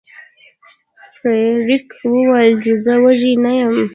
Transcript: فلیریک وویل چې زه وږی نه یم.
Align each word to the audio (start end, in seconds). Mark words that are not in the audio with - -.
فلیریک 1.17 1.87
وویل 2.13 2.55
چې 2.63 2.73
زه 2.83 2.93
وږی 3.03 3.33
نه 3.43 3.51
یم. 3.59 3.73